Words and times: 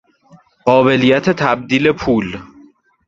قابلیّت 0.65 1.29
تبدیل 1.29 1.91
پول 1.93 2.37